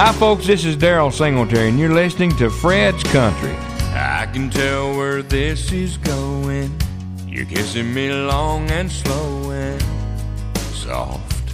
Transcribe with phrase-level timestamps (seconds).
[0.00, 3.56] Hi, folks, this is Daryle Singletary, and you're listening to Fred's Country.
[3.96, 6.70] I can tell where this is going.
[7.26, 9.82] You're kissing me long and slow and
[10.70, 11.52] soft.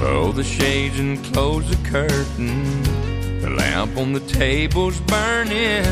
[0.00, 2.82] Pull the shades and close the curtain.
[3.40, 5.84] The lamp on the table's burning.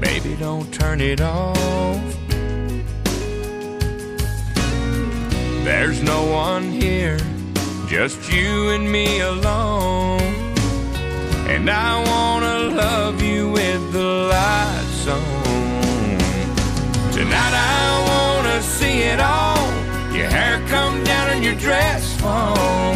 [0.00, 1.56] Baby, don't turn it off.
[5.64, 7.18] There's no one here,
[7.88, 10.20] just you and me alone.
[11.48, 16.18] And I wanna love you with the lights on.
[17.12, 19.66] Tonight I wanna see it all.
[20.14, 22.94] Your hair come down and your dress fall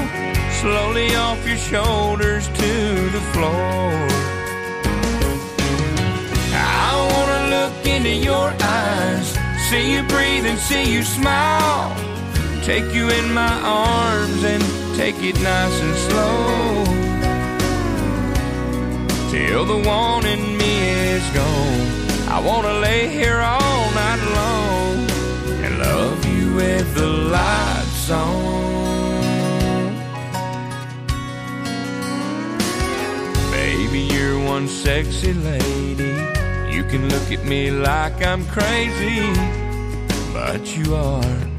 [0.60, 2.72] slowly off your shoulders to
[3.16, 3.92] the floor.
[6.54, 9.38] I wanna look into your eyes,
[9.70, 11.96] see you breathe and see you smile.
[12.62, 16.84] Take you in my arms and take it nice and slow.
[19.32, 20.74] Till the one in me
[21.16, 21.82] is gone.
[22.36, 24.94] I wanna lay here all night long
[25.64, 28.62] and love you with the lights on.
[33.50, 36.14] Baby, you're one sexy lady.
[36.74, 39.18] You can look at me like I'm crazy,
[40.32, 41.51] but you are.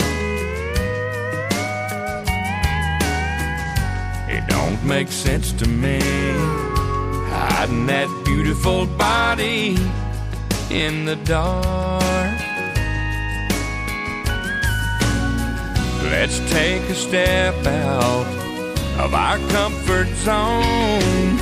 [4.66, 6.00] Don't make sense to me
[7.30, 9.76] hiding that beautiful body
[10.70, 12.38] in the dark.
[16.14, 18.28] Let's take a step out
[19.04, 21.36] of our comfort zone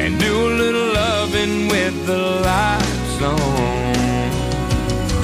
[0.00, 4.30] and do a little loving with the lights on.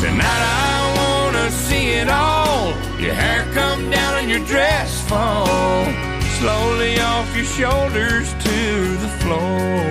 [0.03, 2.67] Tonight I wanna see it all.
[3.01, 6.08] Your hair come down and your dress fall
[6.39, 8.59] slowly off your shoulders to
[9.05, 9.83] the floor.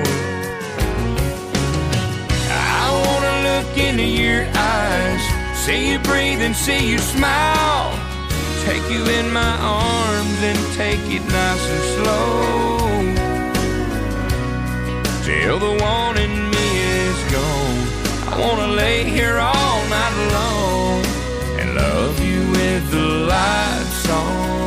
[2.79, 5.23] I wanna look into your eyes,
[5.65, 7.91] see you breathe and see you smile.
[8.63, 12.27] Take you in my arms and take it nice and slow.
[15.27, 16.67] Till the one in me
[17.03, 17.79] is gone.
[18.31, 21.05] I wanna lay here all night long
[21.59, 24.66] and love you with the lights on.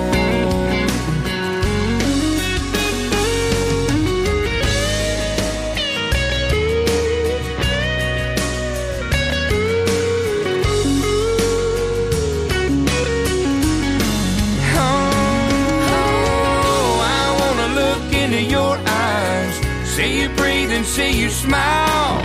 [20.01, 22.23] See you breathe and see you smile.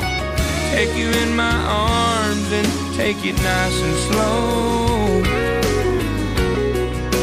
[0.75, 5.21] Take you in my arms and take it nice and slow.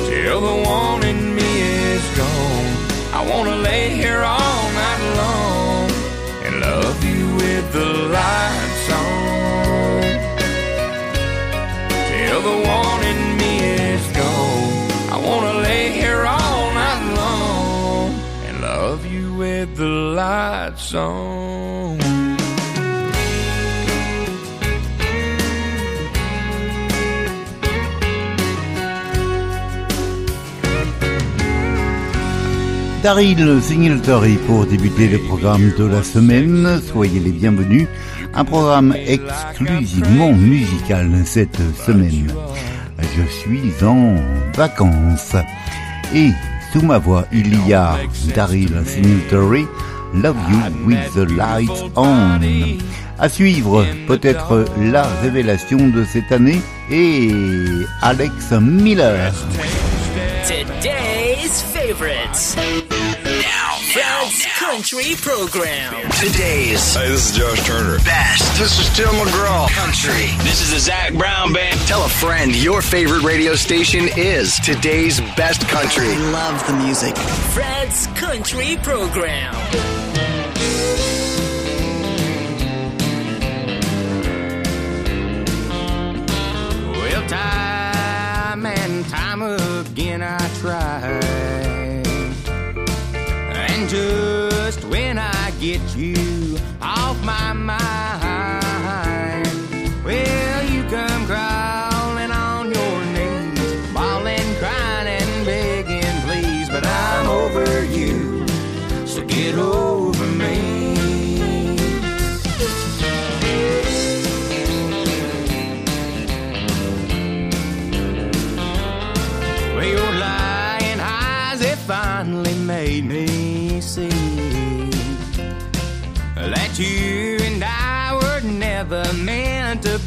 [0.08, 1.52] Till the one in me
[1.94, 2.70] is gone.
[3.18, 5.90] I wanna lay here all night long
[6.44, 8.71] and love you with the lights
[19.82, 21.98] the lights on.
[33.02, 36.80] Daryl Singletary pour débuter le programme de la semaine.
[36.92, 37.88] Soyez les bienvenus.
[38.34, 42.32] Un programme exclusivement musical cette semaine.
[43.00, 44.14] Je suis en
[44.54, 45.34] vacances.
[46.14, 46.30] Et
[46.72, 47.98] sous ma voix, il y a
[48.34, 49.66] Daryl Singletary,
[50.14, 52.38] Love You with the Lights On.
[53.18, 57.30] À suivre, peut-être la révélation de cette année et
[58.00, 59.32] Alex Miller.
[63.94, 65.92] Now, Fred's Country Program.
[66.12, 67.98] Today's Hey, this is Josh Turner.
[67.98, 68.58] best.
[68.58, 69.68] This is Tim McGraw.
[69.70, 70.28] Country.
[70.44, 71.78] This is the Zac Brown Band.
[71.80, 76.08] Tell a friend your favorite radio station is today's best country.
[76.08, 77.16] I Love the music.
[77.16, 79.52] Fred's Country Program.
[86.92, 91.31] Well, time and time again I tried.
[93.92, 96.11] Just when I get you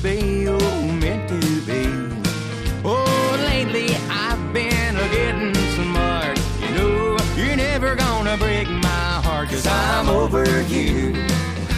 [0.01, 0.45] be,
[1.00, 1.86] meant to be.
[2.83, 6.39] Oh, lately I've been getting smart.
[6.62, 11.13] You know, you're never gonna break my heart, cause I'm over you.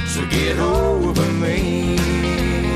[0.07, 2.66] So get over me.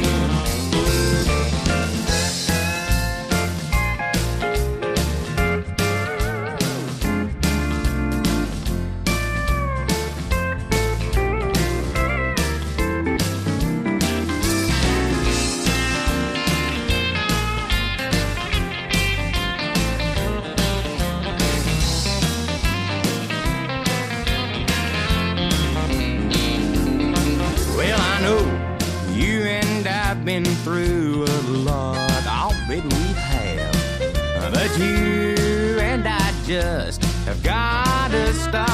[36.52, 38.68] Just have got to stop.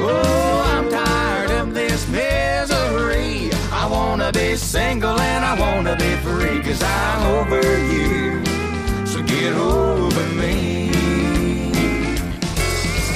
[0.00, 3.52] Oh, I'm tired of this misery.
[3.70, 6.60] I wanna be single and I wanna be free.
[6.64, 7.62] Cause I'm over
[7.94, 8.44] you.
[9.06, 10.90] So get over me.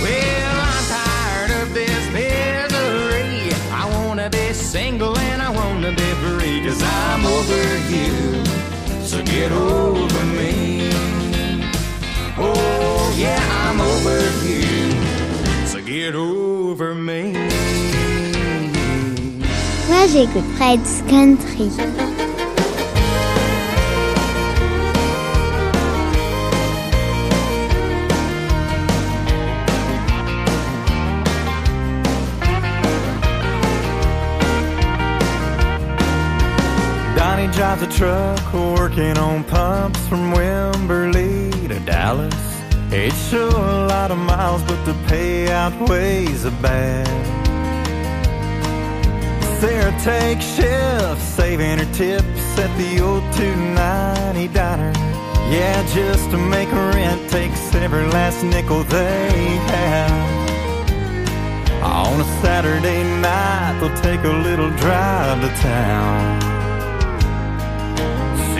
[0.03, 3.53] Well, I'm tired of this misery.
[3.73, 6.63] I wanna be single and I wanna be free.
[6.65, 7.65] Cause I'm over
[7.95, 8.45] you.
[9.05, 10.96] So get over me.
[12.39, 15.67] Oh, yeah, I'm over you.
[15.67, 17.33] So get over me.
[19.89, 21.71] Moi, j'écoute Fred's Country.
[37.17, 42.35] Donnie drives a truck working on pumps from Wimberley to Dallas.
[42.91, 47.07] It's sure a lot of miles, but the pay outweighs the bad.
[49.61, 54.93] Sarah takes shifts, saving her tips at the old 290 diner.
[55.51, 60.37] Yeah, just to make rent takes every last nickel they have.
[61.83, 66.46] On a Saturday night, they'll take a little drive to town.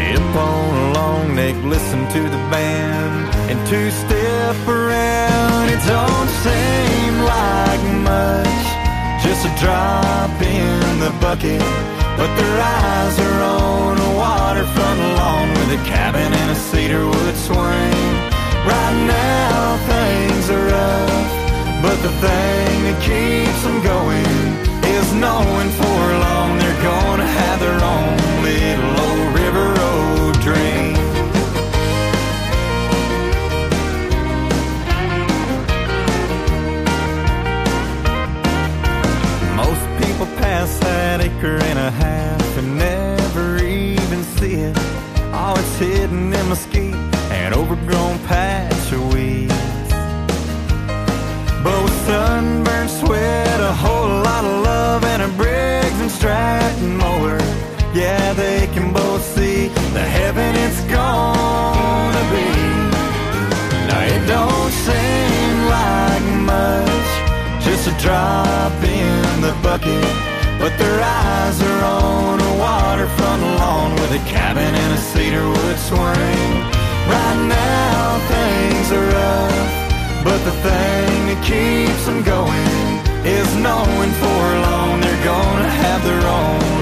[0.07, 5.67] Sip on a long neck, listen to the band, and two step around.
[5.75, 8.63] It don't seem like much,
[9.27, 11.61] just a drop in the bucket.
[12.19, 17.37] But their eyes are on a waterfront lawn with a cabin and a cedar wood
[17.49, 18.07] swing.
[18.63, 24.39] Right now, things are rough, but the thing that keeps them going
[24.87, 28.15] is knowing for long they're gonna have their own
[28.47, 29.16] little
[40.67, 44.77] pass that acre and a half and never even see it.
[45.33, 46.95] Oh, it's hidden in mesquite
[47.31, 49.55] and overgrown patch of weeds.
[51.63, 57.39] But with sunburned sweat, a whole lot of love, and a Briggs and Stratton mower,
[57.95, 62.49] yeah, they can both see the heaven it's gonna be.
[63.89, 67.11] Now it don't seem like much,
[67.65, 70.26] just a drop in the bucket.
[70.59, 75.79] But their eyes are on a waterfront lawn with a cabin and a cedar wood
[75.79, 76.51] swing.
[77.13, 82.87] Right now things are rough, but the thing that keeps them going
[83.25, 86.76] is knowing for long they're gonna have their own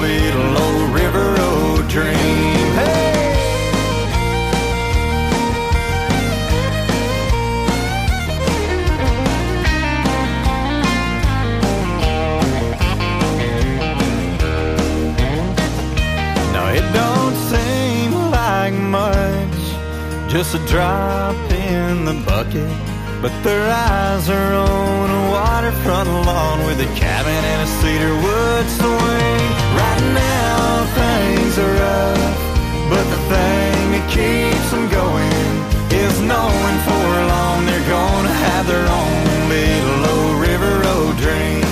[20.45, 22.69] just a drop in the bucket.
[23.23, 28.67] But their eyes are on a waterfront lawn with a cabin and a cedar wood
[28.79, 29.45] swing.
[29.81, 32.37] Right now, things are rough,
[32.91, 35.53] but the thing that keeps them going
[36.05, 41.65] is knowing for long they're gonna have their own little old river road dream.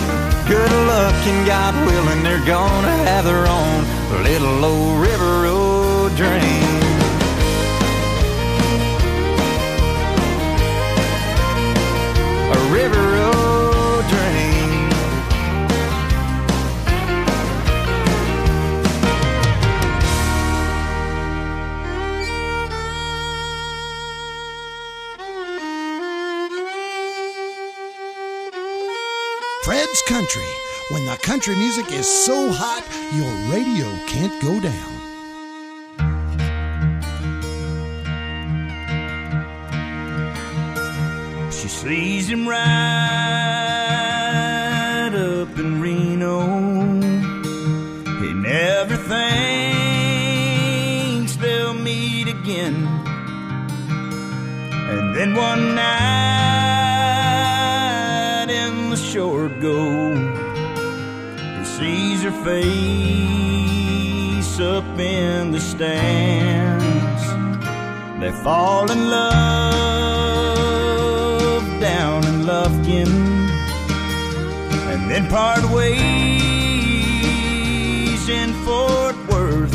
[0.49, 3.81] Good luck and God willing, they're gonna have their own
[4.25, 6.51] little old river road dream.
[12.73, 13.43] River road.
[29.64, 30.43] Fred's Country,
[30.91, 32.83] when the country music is so hot,
[33.14, 35.01] your radio can't go down.
[41.82, 42.60] Sees him right
[45.12, 46.46] up in Reno.
[48.20, 49.24] He never thinks
[51.36, 52.86] they'll meet again.
[54.92, 55.88] And then one night
[58.48, 60.14] in the short go,
[61.58, 63.40] he sees her face
[64.60, 67.24] up in the stands.
[68.20, 70.01] They fall in love
[75.12, 75.92] then part ways
[78.31, 79.75] in Fort Worth.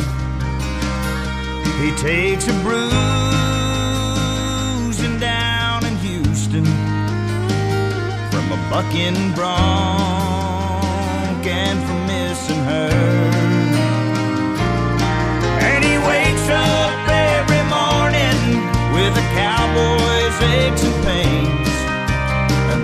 [1.80, 2.90] He takes a bruising
[5.20, 6.64] down in Houston
[8.32, 9.54] from a bucking bronc
[11.46, 12.90] and from missing her.
[15.70, 18.40] And he wakes up every morning
[18.92, 21.70] with a cowboy's aches and pains
[22.72, 22.82] and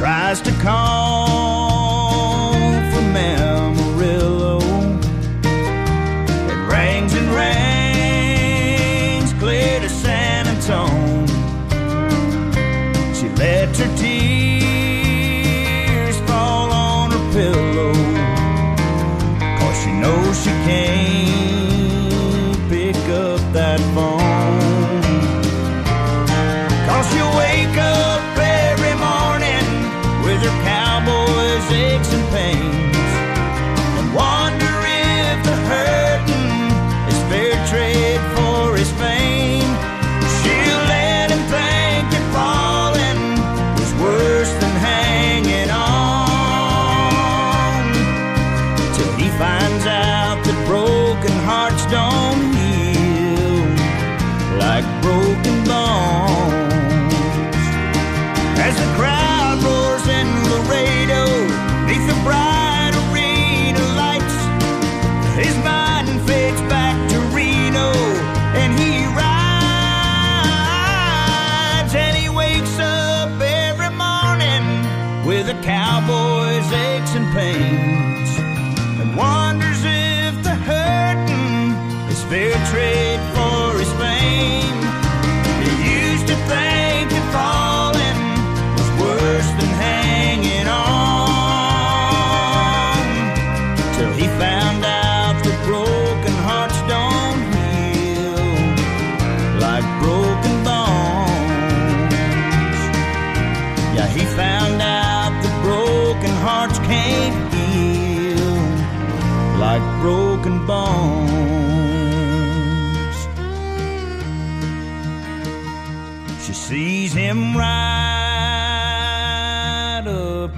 [0.00, 1.09] tries to call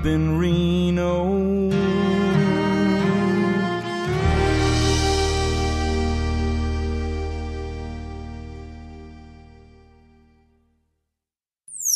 [0.06, 1.70] in Reno.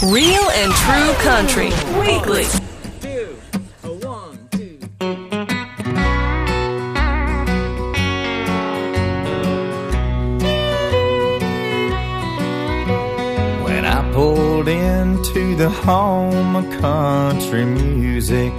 [0.02, 1.70] Real and True Country
[2.00, 2.65] Weekly.
[15.56, 18.52] The home of country music,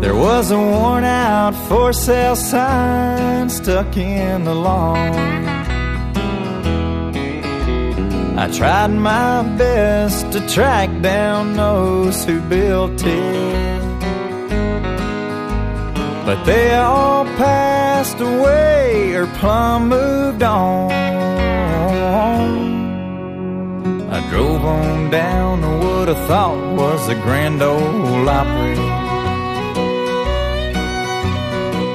[0.00, 5.46] there was a worn out for sale sign stuck in the lawn.
[8.38, 14.00] I tried my best to track down those who built it.
[16.24, 22.65] But they all passed away or plumb moved on.
[24.66, 28.76] On down to what I thought was the Grand Ole Opry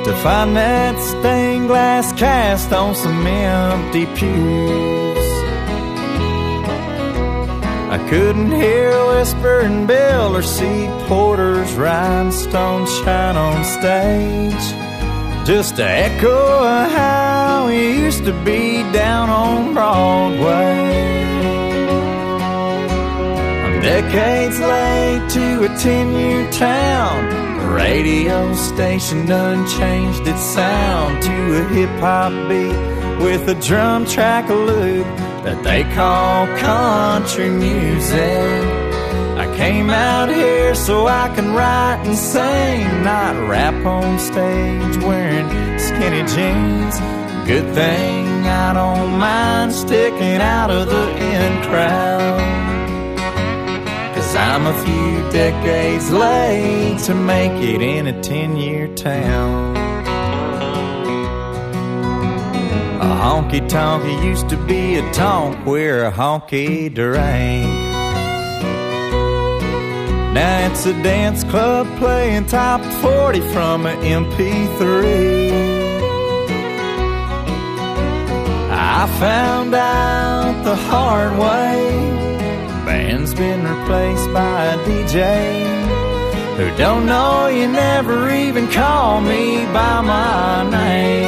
[0.06, 5.28] to find that stained glass cast on some empty pews.
[7.96, 14.66] I couldn't hear whispering Bill or see Porter's rhinestone shine on stage.
[15.46, 21.21] Just to echo of how it used to be down on Broadway.
[23.92, 27.74] Decades late to a 10 year town.
[27.74, 32.72] Radio station done changed its sound to a hip hop beat
[33.22, 35.06] with a drum track loop
[35.44, 38.64] that they call country music.
[39.44, 45.50] I came out here so I can write and sing, not rap on stage wearing
[45.78, 46.96] skinny jeans.
[47.46, 52.61] Good thing I don't mind sticking out of the in crowd.
[54.42, 59.78] I'm a few decades late to make it in a 10 year town.
[63.00, 67.68] A honky tonk used to be a tonk where a honky drank.
[70.34, 75.52] Now it's a dance club playing top 40 from an MP3.
[78.72, 82.31] I found out the hard way.
[83.12, 85.18] Band's been replaced by a DJ
[86.56, 91.26] who don't know you never even call me by my name.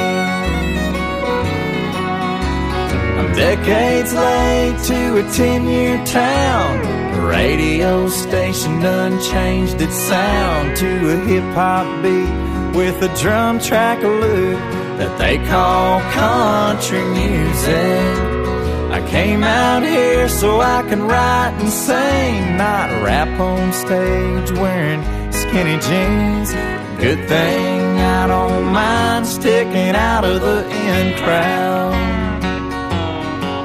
[3.20, 7.28] I'm decades late to a 10 year town.
[7.28, 14.02] Radio station done changed its sound to a hip hop beat with a drum track
[14.02, 14.58] loop
[15.00, 18.33] that they call country music.
[19.14, 25.78] Came out here so I can write and sing, not rap on stage wearing skinny
[25.88, 26.52] jeans.
[27.00, 31.94] Good thing I don't mind sticking out of the in crowd.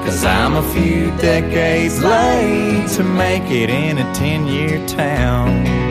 [0.04, 5.87] Cause I'm a few decades late to make it in a 10 year town.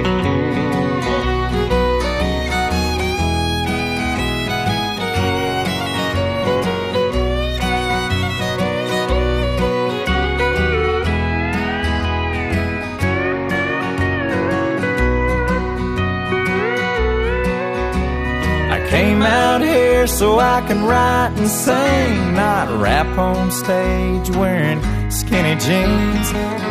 [20.07, 26.27] So I can write and sing, not rap on stage wearing skinny jeans.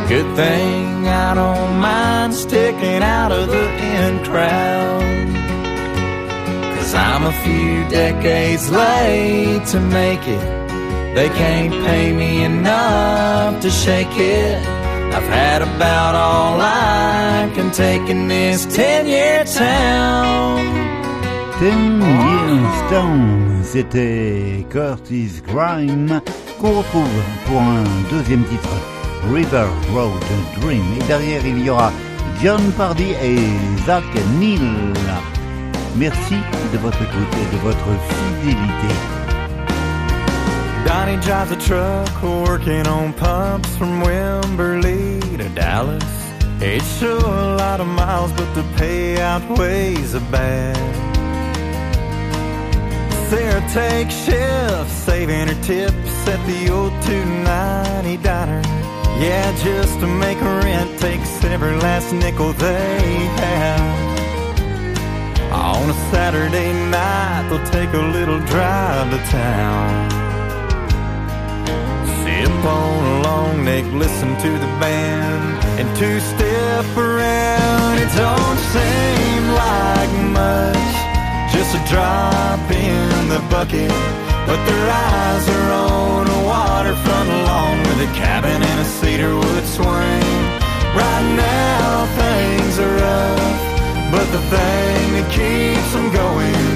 [0.08, 5.02] Good thing I don't mind sticking out of the in crowd.
[6.76, 11.14] Cause I'm a few decades late to make it.
[11.14, 14.58] They can't pay me enough to shake it.
[15.14, 20.95] I've had about all I can take in this 10 year town.
[21.62, 26.20] Years Down, c'était Curtis Grime
[26.60, 27.08] qu'on retrouve
[27.46, 28.68] pour un deuxième titre,
[29.32, 30.20] River Road
[30.60, 30.84] Dream.
[31.00, 31.92] Et derrière, il y aura
[32.42, 33.38] John Pardy et
[33.86, 34.04] Zach
[34.38, 34.60] Neal.
[35.96, 36.36] Merci
[36.74, 38.94] de votre écoute et de votre fidélité.
[40.84, 46.04] Donnie drives a truck working on pumps from Wimberley to Dallas.
[46.60, 51.05] It's sure a lot of miles, but the pay outweighs the bad.
[53.28, 58.62] Sarah takes shifts, saving her tips at the old 290 diner.
[59.18, 64.16] Yeah, just to make rent takes every last nickel they have.
[65.52, 70.10] On a Saturday night, they'll take a little drive to town.
[72.22, 77.98] Sip on a long neck, listen to the band, and two step around.
[77.98, 81.05] It don't seem like much,
[81.66, 83.90] just a drop in the bucket.
[84.46, 89.64] But their eyes are on a waterfront lawn with a cabin and a cedar wood
[89.64, 90.36] swing.
[90.94, 96.70] Right now, things are rough, but the thing that keeps them going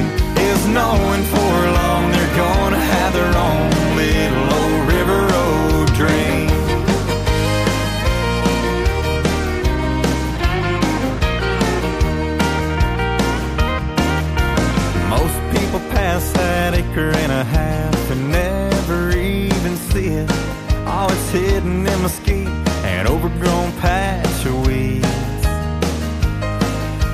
[0.50, 4.89] is knowing for long they're gonna have their own little old
[15.70, 20.28] people pass that acre and a half and never even see it.
[20.84, 22.48] Oh, it's hidden in mesquite
[22.82, 25.06] and overgrown patch of weeds.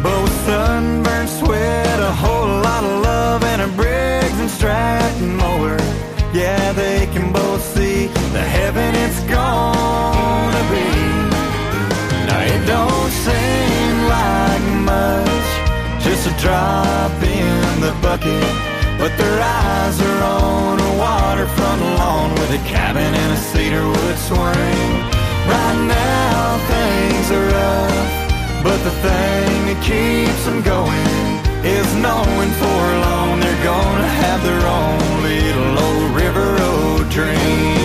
[0.02, 5.76] But with sunburned sweat, a whole lot of love, and a Briggs and Stratton mower,
[6.32, 10.88] yeah, they can both see the heaven it's gonna be.
[12.26, 16.85] Now it don't seem like much, just a drop
[17.86, 18.42] the bucket.
[18.98, 24.18] But their eyes are on a waterfront lawn with a cabin and a cedar wood
[24.28, 24.90] swing.
[25.52, 31.26] Right now things are rough, but the thing that keeps them going
[31.78, 37.75] is knowing for long they're gonna have their own little old river road dream.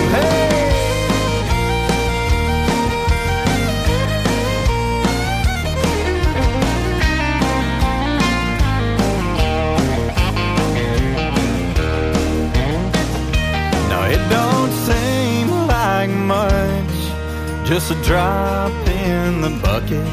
[17.72, 20.06] Just a drop in the bucket.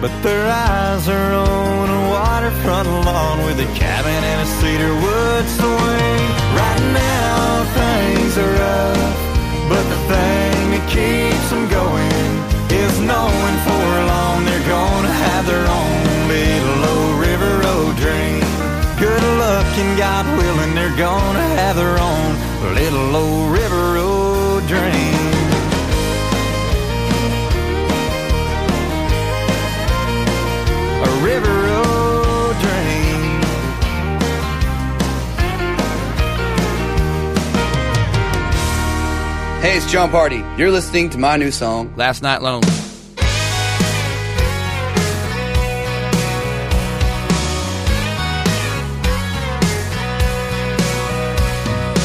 [0.00, 5.46] But their eyes are on a waterfront lawn with a cabin and a cedar wood
[5.46, 6.22] swing.
[6.58, 9.14] Right now things are rough,
[9.70, 12.30] but the thing that keeps them going
[12.82, 18.42] is knowing for long they're gonna have their own little old river road dream.
[18.98, 22.30] Good luck and God willing, they're gonna have their own
[22.74, 23.53] little old
[39.64, 40.42] Hey, it's Jon Pardi.
[40.58, 42.68] You're listening to my new song, Last Night Lonely.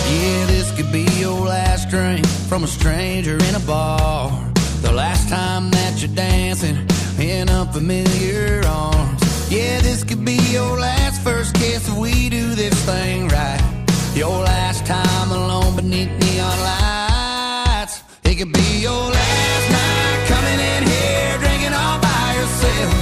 [0.07, 4.31] Yeah, this could be your last drink from a stranger in a bar.
[4.81, 6.77] The last time that you're dancing
[7.19, 9.51] in unfamiliar arms.
[9.51, 13.59] Yeah, this could be your last first kiss if we do this thing right.
[14.15, 16.98] Your last time alone beneath neon lights.
[18.39, 22.93] Could be your last night coming in here drinking all by yourself.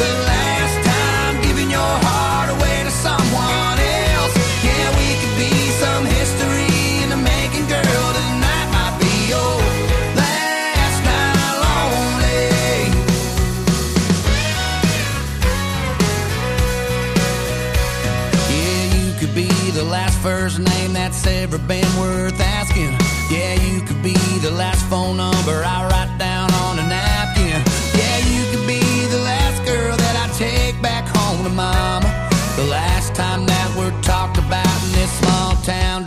[0.00, 4.34] The last time giving your heart away to someone else.
[4.64, 8.06] Yeah, we could be some history in the making, girl.
[8.16, 9.60] Tonight might be your
[10.16, 11.36] last night
[11.68, 12.48] lonely.
[18.48, 22.96] Yeah, you could be the last first name that's ever been worth asking.
[23.30, 23.57] Yeah,
[24.02, 27.60] be the last phone number I write down on a napkin.
[27.98, 32.08] Yeah, you could be the last girl that I take back home to mama.
[32.56, 36.04] The last time that we're talked about in this small town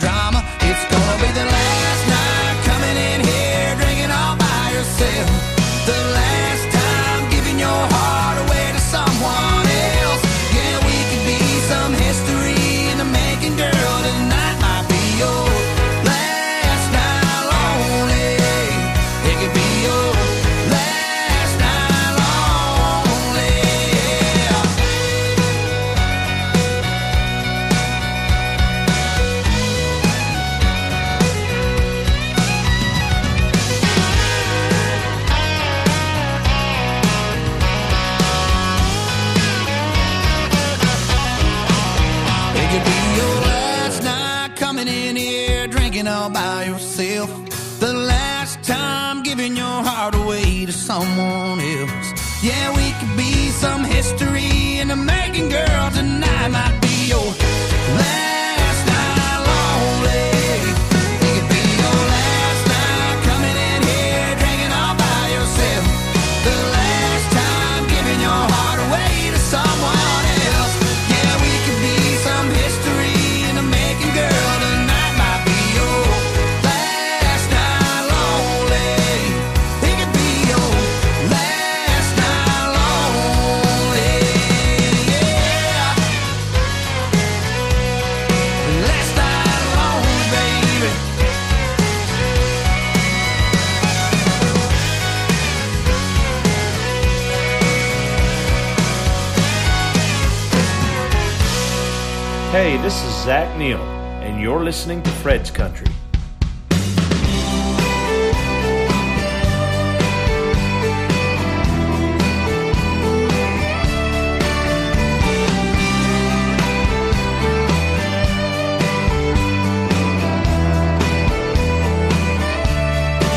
[46.12, 47.30] all by yourself.
[47.80, 52.08] The last time giving your heart away to someone else.
[52.42, 55.90] Yeah, we could be some history in the making, girl.
[55.90, 56.31] Tonight
[103.22, 105.86] Zach Neil, and you're listening to Fred's Country.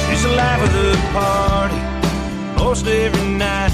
[0.09, 1.75] She's the life the party
[2.57, 3.69] most every night.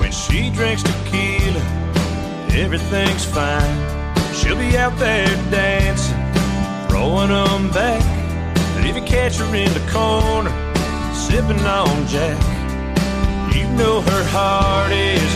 [0.00, 1.60] When she drinks tequila,
[2.52, 3.85] everything's fine.
[4.36, 6.16] She'll be out there dancing,
[6.88, 8.04] throwing them back.
[8.74, 10.52] But if you catch her in the corner,
[11.14, 12.38] sipping on Jack,
[13.56, 15.35] you know her heart is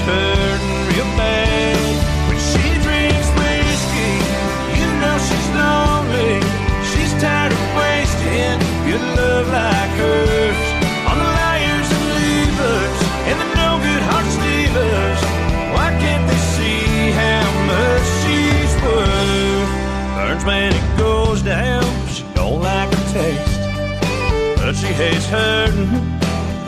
[25.00, 25.88] head's hurting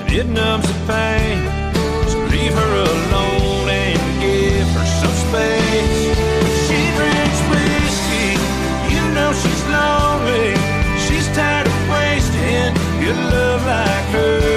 [0.00, 1.36] and it numbs the pain.
[2.08, 6.00] So leave her alone and give her some space.
[6.40, 8.30] When she drinks whiskey,
[8.92, 10.48] you know she's lonely.
[11.04, 14.51] She's tired of wasting good love like her.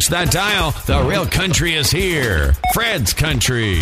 [0.00, 0.70] touch that dial.
[0.86, 2.54] The real country is here.
[2.72, 3.78] Fred's Country.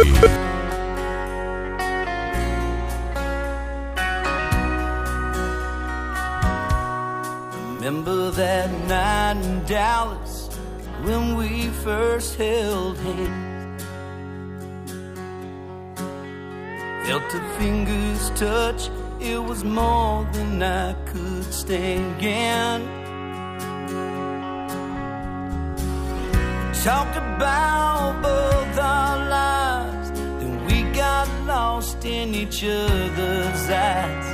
[31.98, 34.26] lost in each other's eyes,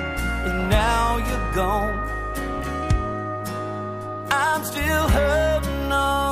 [0.47, 2.11] and now you're gone.
[4.31, 6.24] I'm still hurting on.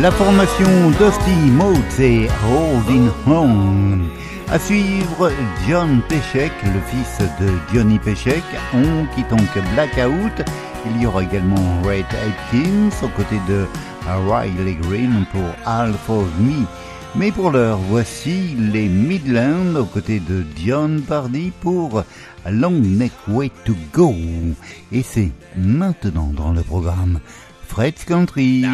[0.00, 4.08] La formation Dusty Motes et Holding Home.
[4.48, 5.30] À suivre,
[5.68, 10.42] John Peschek, le fils de Johnny Pechek, on quitte donc Blackout.
[10.86, 13.66] Il y aura également Red Atkins aux côtés de
[14.26, 16.64] Riley Green pour Half of Me.
[17.14, 22.04] Mais pour l'heure, voici les Midlands aux côtés de John Pardy pour
[22.48, 24.14] Long Neck Way to Go.
[24.92, 27.20] Et c'est maintenant dans le programme
[27.70, 28.64] Fred's Country.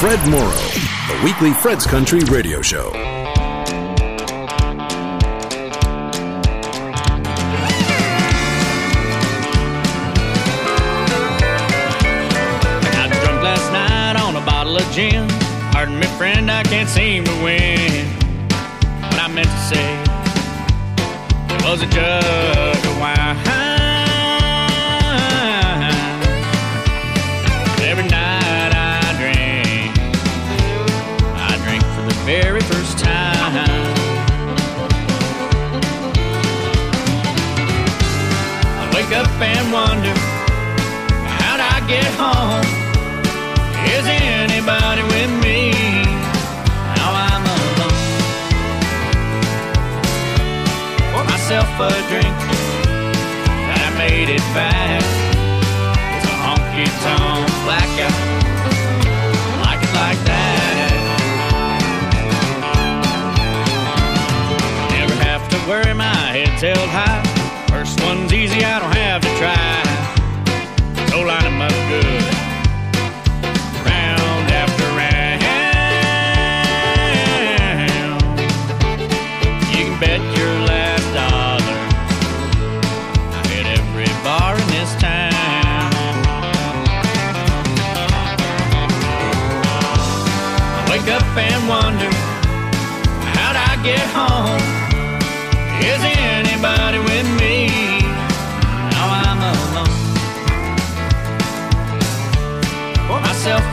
[0.00, 2.90] Fred Morrow, the weekly Fred's Country radio show.
[2.94, 3.04] I
[12.94, 15.28] got drunk last night on a bottle of gin.
[15.70, 18.06] Pardon me, friend, I can't seem to win.
[19.02, 20.02] What I meant to say
[21.62, 22.69] was a joke.
[51.82, 52.36] a drink.
[53.70, 55.02] And I made it back.
[56.16, 58.18] It's a honky tonk blackout.
[59.64, 60.92] Like it like that.
[64.92, 67.22] Never have to worry, my head's held high.
[67.68, 69.56] First one's easy, I don't have to try.
[71.08, 71.99] So line them up good.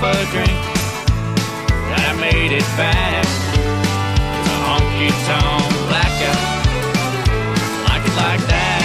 [0.03, 0.49] a drink.
[1.89, 6.43] And I made it back to a honky tonk blackout.
[7.87, 8.83] Like it like that.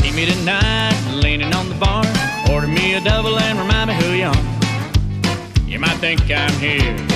[0.00, 2.04] See me tonight, leaning on the bar.
[2.50, 4.44] Order me a double and remind me who you are.
[5.66, 7.11] You might think I'm here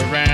[0.00, 0.27] around.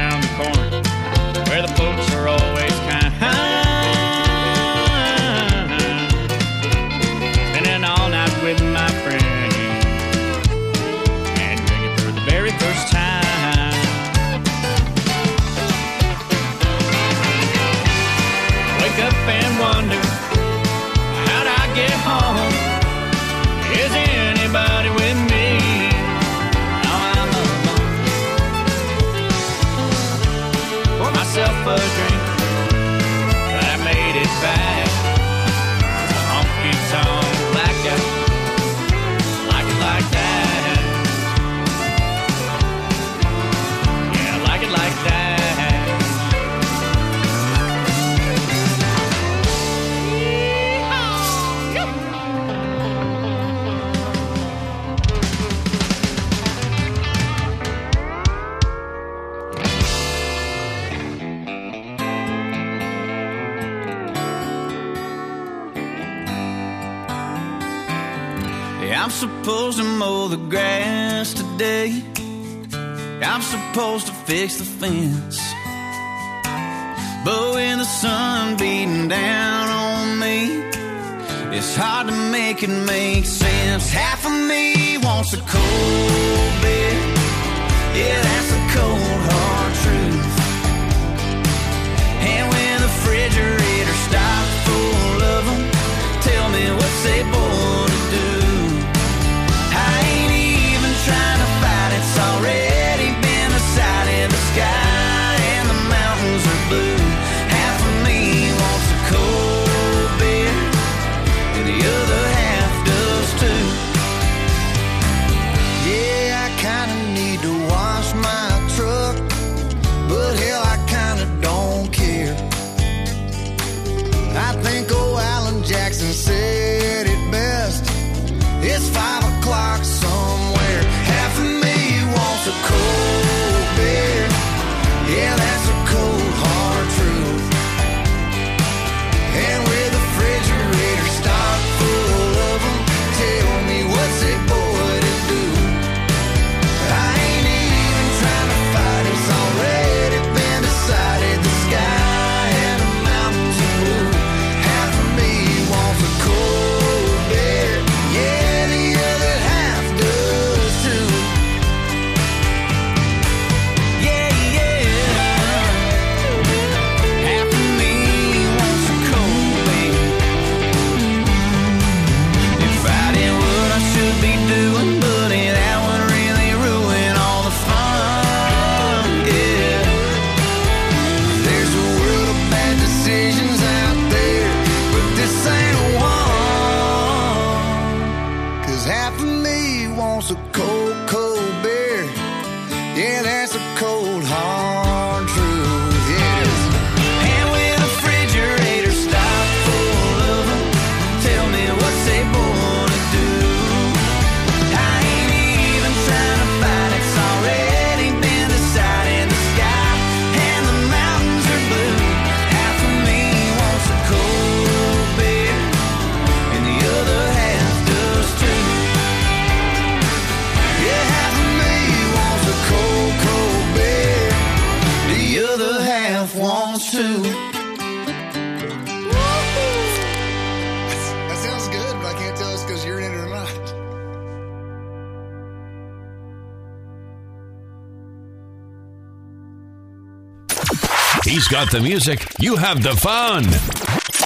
[241.44, 243.44] He's got the music, you have the fun.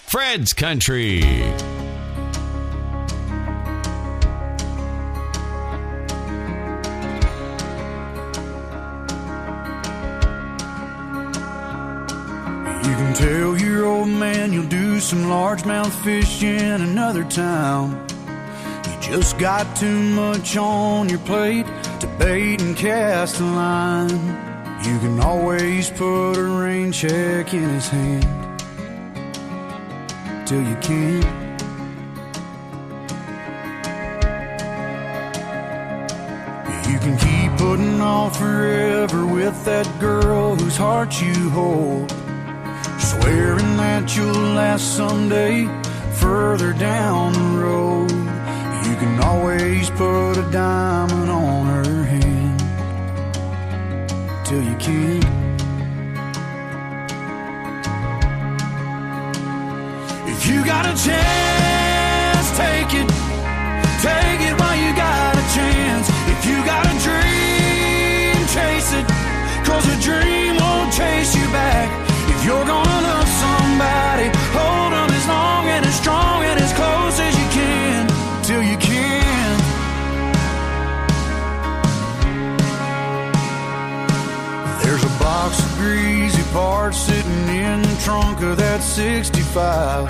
[0.07, 1.17] Fred's Country.
[1.17, 1.23] You
[12.95, 18.07] can tell your old man you'll do some largemouth fish in another town.
[18.87, 21.67] You just got too much on your plate
[21.99, 24.48] to bait and cast a line.
[24.89, 28.25] You can always put a rain check in his hand
[30.47, 31.27] till you can't.
[36.89, 42.11] You can keep putting off forever with that girl whose heart you hold.
[42.99, 45.67] Swearing that you'll last someday
[46.15, 48.11] further down the road.
[48.11, 51.98] You can always put a diamond on her
[54.49, 55.21] till you.
[60.27, 61.28] If you got a chance,
[88.09, 90.09] trunk that 65.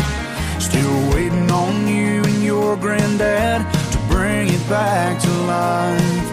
[0.62, 6.26] Still waiting on you and your granddad to bring it back to life.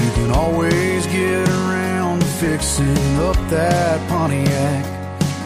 [0.00, 4.82] You can always get around to fixing up that Pontiac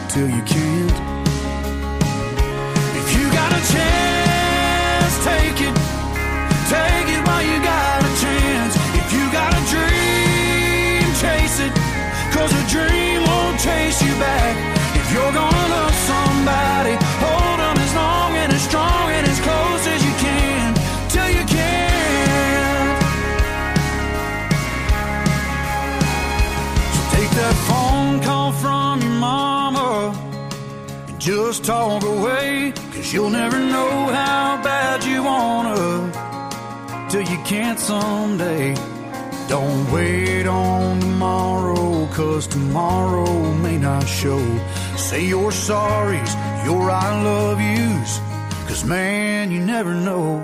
[0.07, 0.97] till you can't.
[2.99, 5.75] If you got a chance, take it.
[6.71, 8.73] Take it while you got a chance.
[9.01, 11.73] If you got a dream, chase it.
[12.31, 14.74] Cause a dream won't chase you back.
[15.15, 20.01] You're gonna love somebody, hold them as long and as strong and as close as
[20.07, 20.65] you can.
[21.13, 22.95] Till you can.
[26.95, 30.25] So take that phone call from your mama
[31.25, 32.71] just talk away.
[32.93, 36.11] Cause you'll never know how bad you wanna
[37.09, 38.75] till you can't someday.
[39.47, 44.43] Don't wait on tomorrow, cause tomorrow may not show.
[44.97, 46.33] Say your sorries,
[46.65, 48.19] your I love yous,
[48.67, 50.41] cause man, you never know.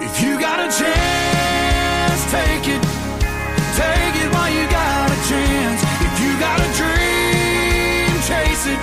[0.00, 2.82] If you got a chance, take it.
[3.78, 5.80] Take it while you got a chance.
[6.06, 8.80] If you got a dream, chase it.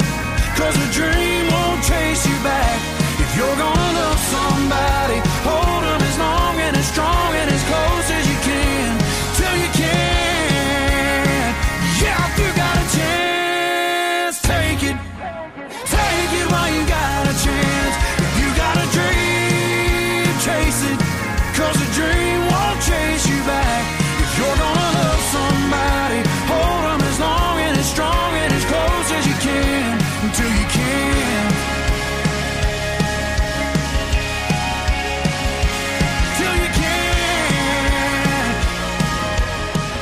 [0.57, 1.48] Cause a dream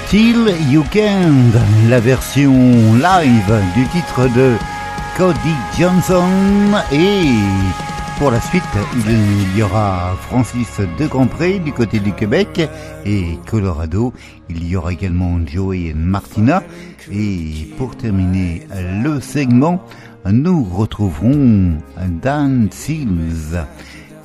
[0.09, 1.51] Till You Can,
[1.89, 2.53] la version
[2.93, 4.55] live du titre de
[5.17, 5.37] Cody
[5.77, 6.23] Johnson.
[6.93, 7.25] Et
[8.17, 8.63] pour la suite
[9.05, 12.69] il y aura Francis de Grandpré du côté du Québec
[13.05, 14.13] et Colorado,
[14.49, 16.63] il y aura également Joey et Martina.
[17.11, 18.65] Et pour terminer
[19.03, 19.83] le segment
[20.25, 21.79] nous retrouverons
[22.21, 23.57] Dan Seals.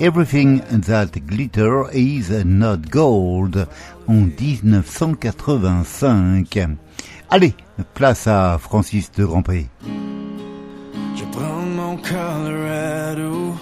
[0.00, 3.68] Everything That Glitter Is Not Gold
[4.12, 6.68] en 1985.
[7.30, 7.54] Allez,
[7.94, 9.68] place à Francis de Grandpré.
[11.16, 13.54] Je prends mon Colorado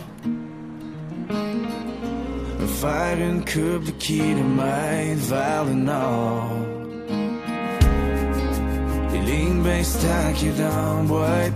[2.81, 6.51] Faire une coupe de kilomètres vers le nord
[9.13, 11.53] Les lignes bien stackées dans boîte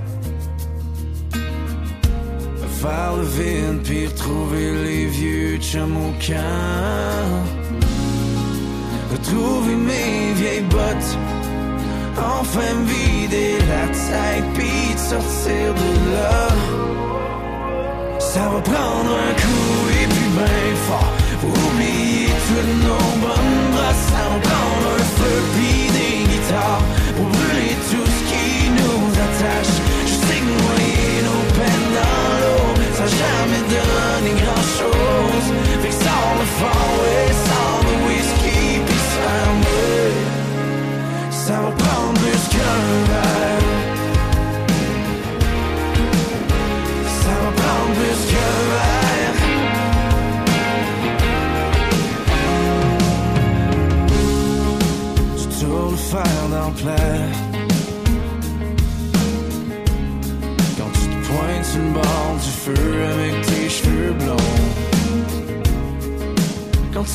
[2.80, 6.12] Faire le vide puis retrouver les vieux chums
[9.14, 11.12] Retrouver mes vieilles bottes.
[12.16, 16.48] Enfin vider la tête puis sortir de là.
[18.18, 21.12] Ça va prendre un coup et puis ben fort.
[21.44, 26.23] Oublier toutes nos bonnes brasses Ça va prendre un feu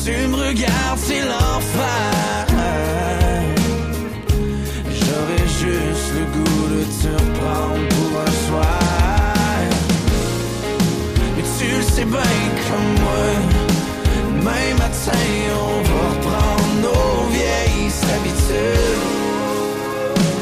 [0.04, 2.46] tu me regardes, c'est l'enfer.
[4.88, 8.78] J'aurais juste le goût de te reprendre pour un soir.
[11.36, 13.26] Mais tu le sais bien comme moi.
[14.14, 19.06] Demain matin, on va reprendre nos vieilles habitudes.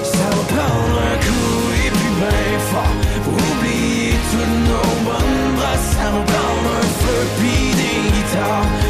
[0.05, 5.91] Ça va prendre un coup et puis ben fort pour oublier toutes nos bonnes brasses.
[5.97, 8.88] Ça va prendre un feu des guitares.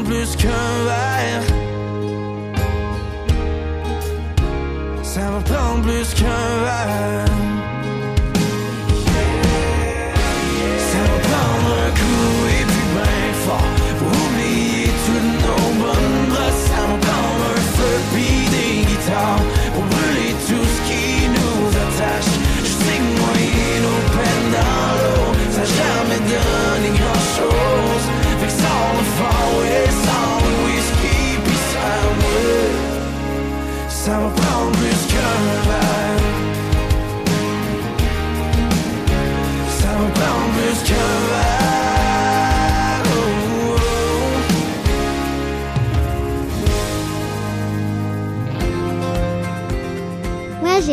[0.00, 1.42] en plus qu'un verre.
[5.02, 6.59] Ça me prend plus qu'un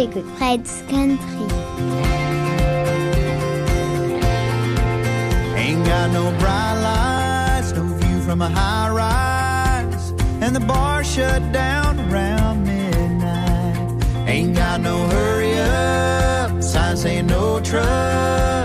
[0.08, 0.26] good.
[0.38, 1.48] Fred's Country.
[5.56, 11.52] Ain't got no bright lights, no view from a high rise, and the bar shut
[11.52, 14.04] down around midnight.
[14.28, 18.57] Ain't got no hurry up, signs, saying no truck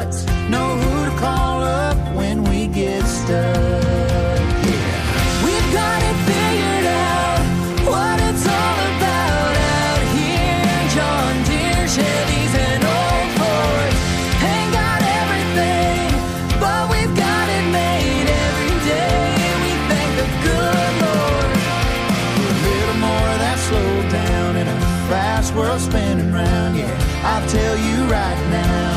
[25.62, 27.30] world's spinning round, yeah.
[27.30, 28.90] I'll tell you right now,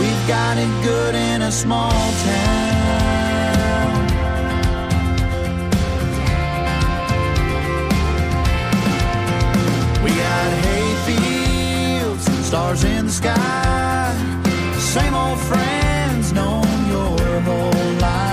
[0.00, 1.92] we've got it good in a small
[2.28, 2.86] town.
[10.04, 14.14] We got hay fields, stars in the sky.
[14.78, 18.25] Same old friends known your whole life.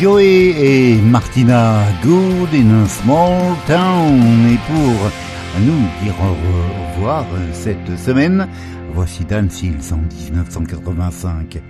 [0.00, 4.46] Joey et Martina Good in a Small Town.
[4.50, 8.48] Et pour nous dire au revoir cette semaine,
[8.94, 11.60] voici Dan Seals en 1985.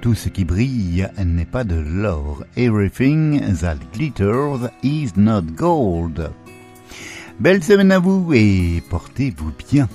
[0.00, 2.44] Tout ce qui brille n'est pas de l'or.
[2.56, 6.30] Everything that glitters is not gold.
[7.38, 9.86] Belle semaine à vous et portez-vous bien.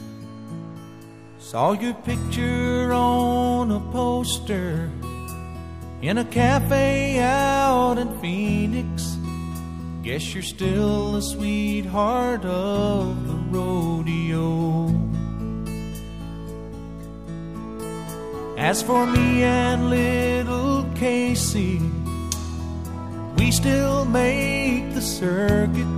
[1.40, 4.88] Saw your picture on a poster.
[6.02, 9.18] In a cafe out in Phoenix.
[10.02, 14.88] Guess you're still the sweetheart of the rodeo.
[18.58, 21.80] As for me and little Casey,
[23.38, 25.92] we still make the circuit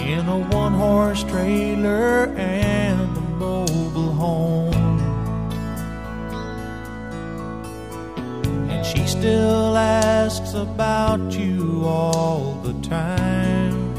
[0.00, 4.83] in a one horse trailer and a mobile home.
[8.84, 13.94] She still asks about you all the time.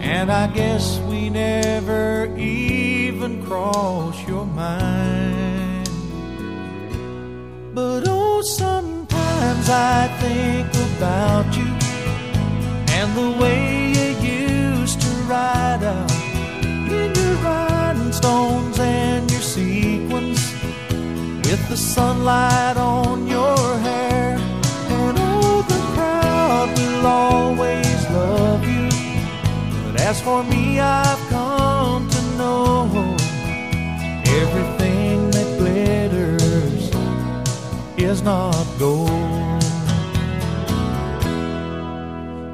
[0.00, 5.88] And I guess we never even cross your mind.
[7.72, 11.72] But oh, sometimes I think about you
[12.98, 16.12] and the way you used to ride out
[16.92, 19.31] in your rhinestones and your sequins
[21.52, 24.38] with the sunlight on your hair.
[24.88, 28.88] And oh, the crowd will always love you.
[29.84, 32.86] But as for me, I've come to know
[34.40, 36.90] everything that glitters
[37.98, 39.10] is not gold.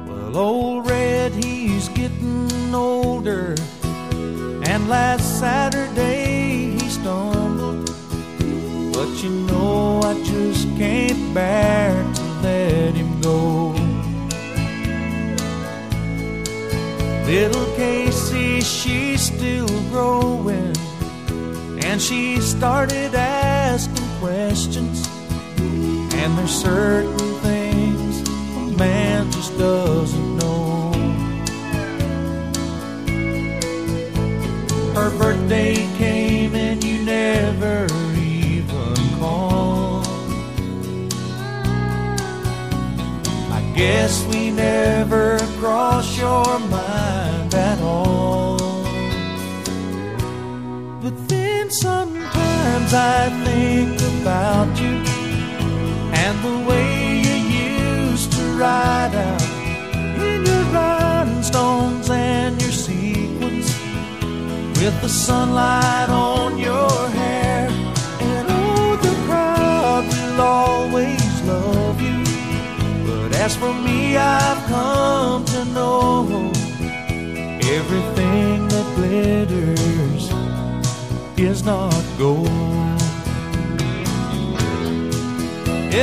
[0.09, 3.55] Well, old Red, he's getting older.
[4.71, 6.28] And last Saturday.
[8.99, 13.71] But you know, I just can't bear to let him go.
[17.25, 20.75] Little Casey, she's still growing.
[21.85, 25.07] And she started asking questions.
[26.19, 28.27] And there's certain things
[28.57, 30.91] a man just doesn't know.
[34.93, 35.87] Her birthday
[43.79, 48.57] guess we never crossed your mind at all.
[51.01, 54.95] But then sometimes I think about you
[56.23, 56.89] and the way
[57.25, 57.37] you
[57.71, 59.47] used to ride out
[60.27, 63.67] in your rhinestones and your sequins
[64.79, 67.69] with the sunlight on your hair.
[68.27, 71.18] And oh, the crowd will always
[73.49, 76.51] as for me, I've come to know
[77.77, 80.23] everything that glitters
[81.37, 83.01] is not gold.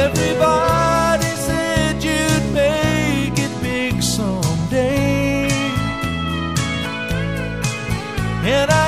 [0.05, 5.49] Everybody said you'd make it big someday.
[8.57, 8.86] And I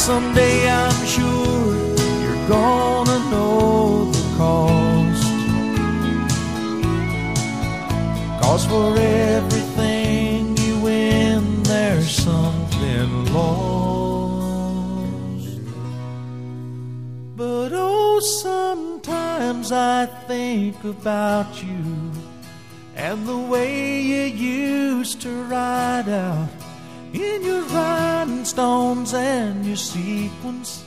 [0.00, 1.76] someday I'm sure
[2.22, 5.30] you're gonna know the cost.
[8.40, 13.60] Cause for everything you win, there's something lost.
[17.36, 22.10] But oh, sometimes I think about you
[22.96, 26.59] and the way you used to ride out
[27.12, 30.84] in your rhinestones and your sequins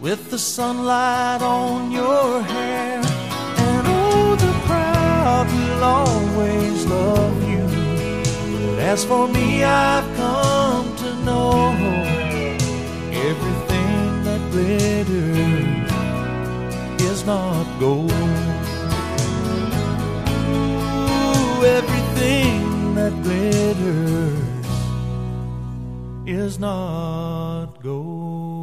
[0.00, 2.98] with the sunlight on your hair.
[2.98, 7.66] And oh, the crowd will always love you.
[8.66, 11.74] But as for me, I've come to know
[13.12, 15.92] everything that glitters
[17.02, 18.12] is not gold.
[20.48, 24.47] Ooh, everything that glitters
[26.28, 28.57] is not gold.